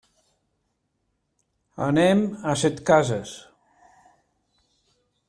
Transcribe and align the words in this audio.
Anem 1.87 2.23
a 2.53 2.55
Setcases. 2.63 3.35